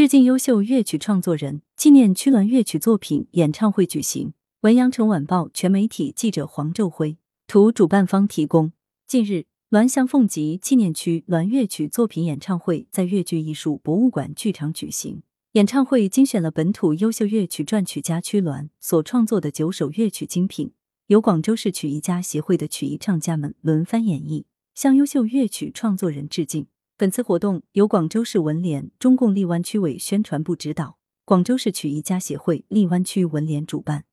[0.00, 4.32] 致敬优秀乐曲创作人，纪念曲鸾乐曲作品演唱会举行。
[4.62, 8.72] 文阳城晚报全媒体记者黄昼辉图，主办方提供。
[9.06, 15.22] 近日，栾祥凤集纪念区滦乐曲作品演唱会在粤剧艺术博物馆剧场举行。
[15.52, 20.72] 演唱会精选了本土优秀乐曲撰曲家曲鸾所创作的九首乐曲精品，
[21.08, 24.44] 由广州市曲艺家协会的曲艺唱家们轮番演绎，
[24.74, 26.64] 向优秀乐曲创作人致敬。
[27.00, 34.04] 本次活动由广州市文联中共荔湾区委宣传部指导，广州市曲艺家协会荔湾区文联主办，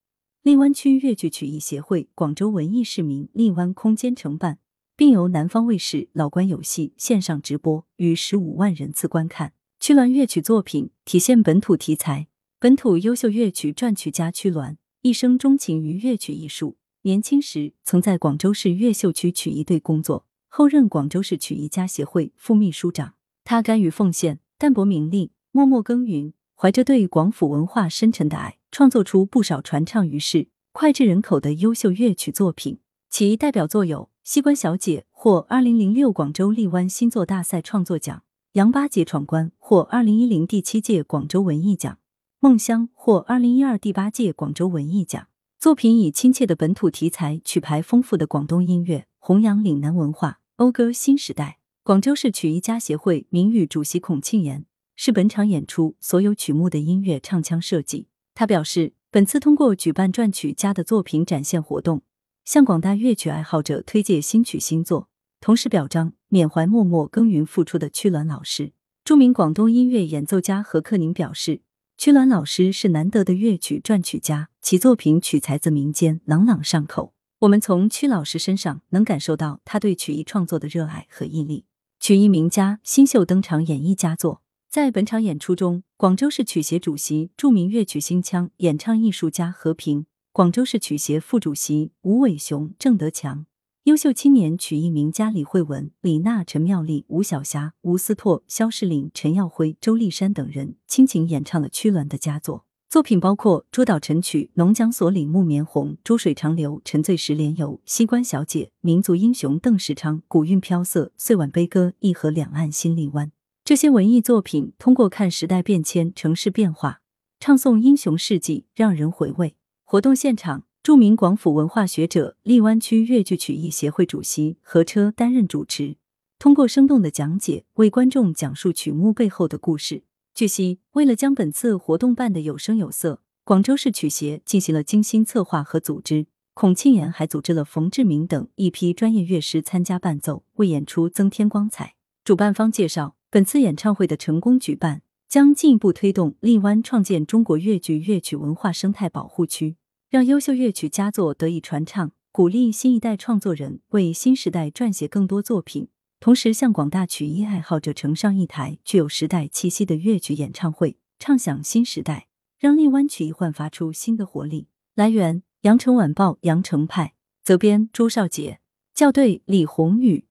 [0.41, 4.59] 荔湾区粤剧曲艺协会、广州文艺市民荔湾空间承办，
[4.95, 9.51] 并由南方卫视老关有戏线上直播，逾十五万人次观看。
[9.81, 20.25] 曲鸾乐曲作品体现本土题材，本土优秀乐曲撰曲家曲鸾一生钟情于乐曲艺术，年轻时曾在广州市越秀区曲艺队工作。
[20.57, 32.79] 后任广州市曲艺家协会副秘书长，他甘于奉献、淡泊名利、默默耕耘，怀着对广府文化深沉的爱，创作出不少传唱于世、脍炙人口的优秀乐曲作品。
[33.07, 38.17] 其代表作有《西关小姐》获二零零六广州荔湾新作大赛创作奖，
[38.53, 41.93] 《杨八姐闯关》获二零一零第七届广州文艺奖，
[42.39, 45.27] 《梦乡》获二零一二第八届广州文艺奖。
[45.59, 50.39] 作品以亲切的本土题材、曲牌丰富的广东音乐，弘扬岭南文化。
[50.57, 58.07] 讴歌新时代，广州市曲艺家协会名誉主席孔庆言是本场演出所有曲目的音乐唱腔设计。
[58.33, 62.01] 他表示，本次通过举办撰曲家的作品展现活动，
[62.43, 65.09] 向广大乐曲爱好者推介新曲新作，
[65.39, 68.71] 同时表彰缅怀默默耕耘付出的曲鸾老师。
[69.05, 71.61] 著名广东音乐演奏家何克宁表示，
[71.99, 77.13] 曲鸾老师是难得的乐曲撰曲家，其作品取材自民间，朗朗上口。
[77.41, 81.65] 我们从曲老师身上能感受到他对曲艺创作的热爱和毅力。
[81.99, 84.41] 曲艺名家新秀登场演绎佳作。
[84.67, 93.45] 在本场演出中，广州市曲协主席、著名乐曲新腔演唱艺术家何平，广州市曲协副主席吴伟雄、郑德强，
[93.83, 102.65] 优秀青年曲艺名家李慧文、李娜、陈妙丽、吴晓霞、吴思拓、肖世岭、陈耀辉、周丽珊等人倾情演唱了曲鸾的佳作。
[102.97, 113.27] 作品包括《捉岛晨曲》《农讲所里木棉红》《珠水长流》《沉醉石莲游》《西关小姐》《民族英雄邓世昌》《古韵飘色》《岁晚悲歌》《一河两岸新荔湾》。
[113.63, 117.01] 这些文艺作品通过看时代变迁、城市变化，
[117.39, 119.55] 唱诵英雄事迹，让人回味。
[119.83, 125.97] 活动现场，著名广府文化学者、荔湾区粤剧曲艺协会主席何车担任主持，
[126.39, 130.01] 通过生动的讲解，为观众讲述曲目背后的故事。
[130.37, 136.27] 据悉，为了将本次活动办得有声有色，广州市曲协进行了精心策划和组织。
[136.53, 141.95] 孔庆岩还组织了冯志明等一批专业乐师参加伴奏，为演出增添光彩。
[142.23, 149.77] 主办方介绍，本次演唱会的成功举办，将进一步推动荔湾创建中国粤剧乐曲文化生态保护区，
[150.11, 155.87] 让优秀乐曲佳作得以传唱，鼓励新一代创作人为新时代撰写更多作品。
[156.19, 162.27] 同时，向广大曲艺爱好者呈上一台具有时代气息的粤曲演唱会，唱响新时代，
[162.59, 164.67] 让荔湾曲艺焕发出新的活力。
[164.95, 167.13] 来源：羊城晚报羊城派，
[167.43, 168.59] 责编：朱少杰，
[168.93, 170.26] 校对：李红宇。